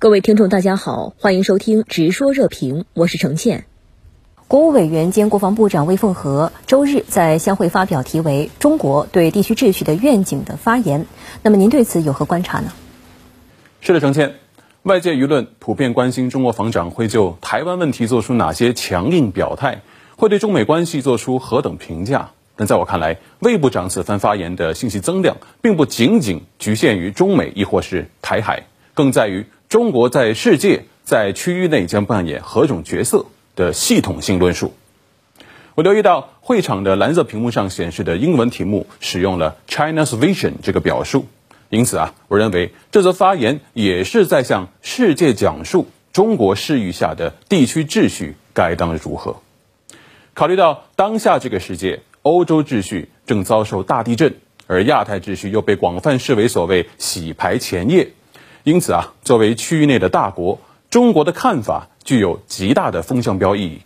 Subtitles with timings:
[0.00, 3.66] 各位听众，大家好，欢迎收听《直说热评》，我是程倩。
[4.48, 11.04] 国务委员兼国防部长魏凤和周日在相会发表题为《中国对地区秩序的愿景》的发言。
[11.42, 12.72] 那么您对此有何观察呢？
[13.82, 14.36] 是的，程倩，
[14.84, 19.82] 外界舆论普遍关心中国防长会就台湾问题做出哪些强硬表态，
[20.16, 22.30] 会对中美关系做出何等评价。
[22.56, 28.62] 但在我看来，魏部长此番发言的信息增量，并不仅仅局限于中美，亦或是台海，
[28.94, 29.44] 更在于。
[29.70, 34.74] 中国在世界、在区域内将扮演何种角色的系统性论述。
[35.76, 41.26] 我留意到会场的蓝色屏幕上显示的英文题目使用了 “China's Vision” 这个表述，
[41.68, 49.36] 因此啊，我认为这则发言也是在向世界讲述中国视域下的地区秩序该当如何。
[50.34, 54.34] 考虑到当下这个世界，欧洲秩序正遭受大地震，
[54.66, 58.10] 而亚太秩序又被广泛视为所谓“洗牌前夜”。
[58.64, 60.60] 因此啊，作为区域内的大国，
[60.90, 63.80] 中国的看法具有极大的风向标意义。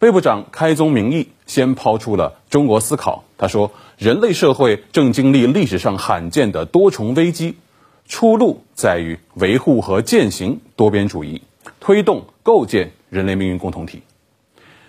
[0.00, 3.24] 魏部长开宗明义，先抛出了中国思考。
[3.36, 7.56] 他说：“人类社会正经历历史上罕见的多重危机，
[8.08, 11.42] 出路在于维护和践行多边主义，
[11.80, 14.02] 推动构建人类命运共同体。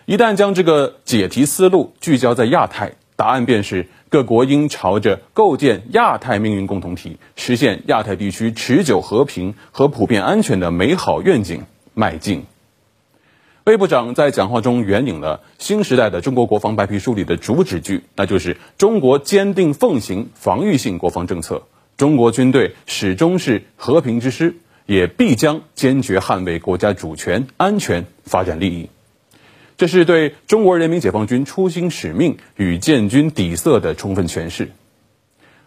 [0.06, 11.63] 一旦将这个解题思路聚焦在亚太，答案便是。”各国应朝着构建亚太命运共同体、实现亚太地区持久和平和普遍安全的美好愿景
[11.94, 12.44] 迈进。
[13.63, 21.63] 魏部长在讲话中援引了新时代的中国国防白皮书里的主旨句，那就是“中国坚定奉行防御性国防政策，
[21.95, 24.56] 中国军队始终是和平之师，
[24.88, 28.89] 也必将坚决捍卫国家主权、安全、发展利益。”
[29.82, 34.70] 这是对中国人民解放军初心使命与建军底色的充分诠释。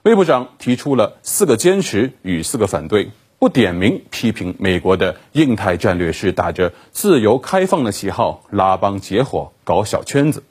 [0.05, 10.45] 魏部长提出了四个坚持与四个反对，不点名批评美国的印太战略是打着自由开放的旗号拉帮结伙搞小圈子，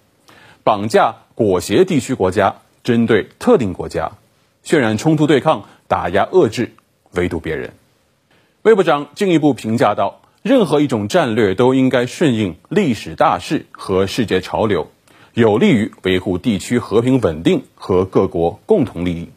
[0.65, 4.11] 绑架裹挟地区国家，针对特定国家，
[4.65, 6.73] 渲染冲突对抗，打压遏制，
[7.13, 7.71] 围堵别人。
[8.63, 10.19] 魏部长进一步评价道。
[10.43, 14.89] 任何一种战略都应该顺应历史大势和世界潮流，
[15.33, 19.29] 有利于维护地区和平稳定和各国共同利益。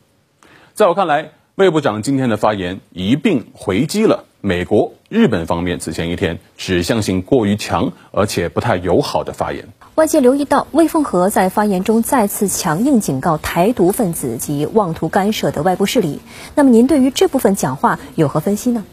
[0.74, 9.68] 在我看来，魏部长今天的发言一并回击了美国、日本方面此前一天指向性过于强而且不太友好的发言。
[9.94, 16.18] 外界留意到，魏凤和在发言中再次强硬警告台独分子及妄图干涉的外部势力。
[16.56, 18.84] 那么，您对于这部分讲话有何分析呢？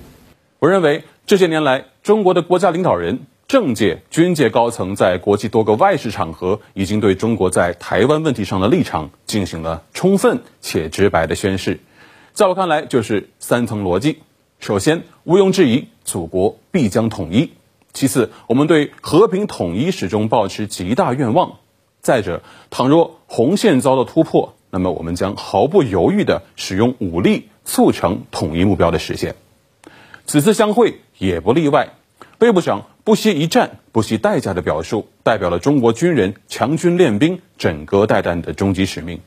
[0.60, 1.86] 我认为这些年来。
[2.04, 11.80] 中国的国家领导人、政界、军界高层在国际多个外事场合，已经对中国在台湾问题上的立场进行了充分且直白的宣示。
[12.34, 14.20] 在我看来，就是三层逻辑：
[14.60, 17.52] 首先，毋庸置疑，祖国必将统一；
[17.94, 21.60] 其次，我们对和平统一始终保持极大愿望；
[22.02, 29.36] 再者，倘若红线遭到突破，那么我们将毫不犹豫地使用武力，促成统一目标的实现。
[30.26, 31.94] 此次相会也不例外，
[32.40, 39.20] 魏部长不惜一战、不惜代价的表述，代表了中国军人强军练兵、枕戈待旦的终极使命。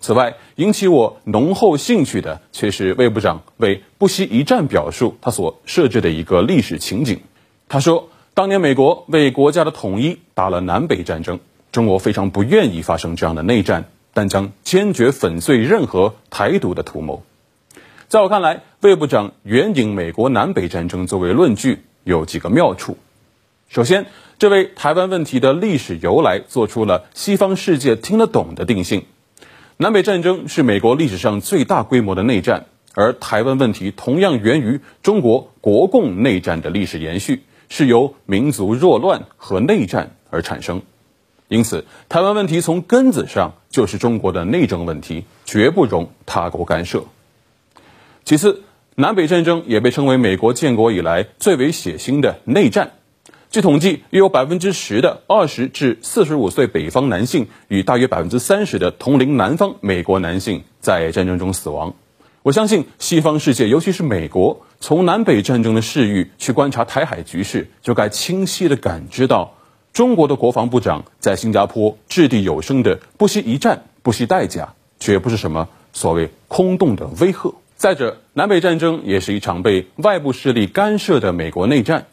[0.00, 7.20] 此外，引起我浓厚兴趣的却是魏部长为“不惜一战”表述他所设置的一个历史情景。
[7.68, 11.38] 他说，当年美国为国家的统一打了南北战争，
[11.70, 17.22] 中国非常不愿意发生这样的内战，但将坚决粉碎任何台独的图谋。
[18.12, 22.98] 在我看来，魏部长援引美国南北战争作为论据有几个妙处。
[23.70, 24.04] 首先，
[24.38, 29.06] 这为台湾问题的历史由来做出了西方世界听得懂的定性。
[29.78, 40.82] 南北战争是美国历史上最大规模的内战，而台湾问题同样源于中国国共内战的历史延续，是由民族弱乱和内战而产生。
[41.48, 47.04] 因此，台湾问题从根子上就是中国的内政问题，绝不容他国干涉。
[48.24, 48.62] 其次，
[48.94, 52.92] 南北战争也被称为美国建国以来最为血腥的内战。
[53.50, 61.94] 据统计，约有百分之十的二十至四十五岁北方男性与大约百分之三十的同龄南方美国男性在战争中死亡。
[62.42, 69.54] 我相信，西方世界，尤其是美国，从南北战争的视域去观察台海局势，就该清晰地感知到，
[69.92, 77.54] 中国的国防部长在新加坡掷地有声的不惜一战、不惜代价，绝不是什么所谓空洞的威吓。
[77.82, 82.06] 再者，南北战争也是一场被外部势力干涉的美国内战。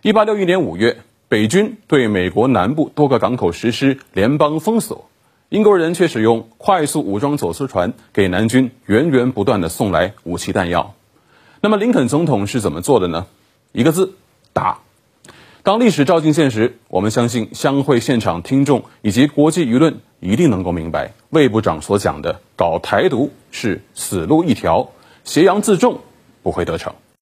[0.00, 5.10] 一八六一年五月，北军对美国南部多个港口实施联邦封锁，
[5.48, 10.94] 英国人却使用快速武装走私船给南军源源不断的送来武器弹药。
[11.60, 13.26] 那么林肯总统是怎么做的呢？
[13.72, 14.14] 一个字，
[14.52, 14.82] 打。
[15.64, 24.88] 当历史照进现实，我们相信相会现场听众以及国际舆论一定能够明白，魏部长所讲的搞台独是死路一条，
[25.24, 25.98] 挟洋自重
[26.44, 26.94] 不会得逞。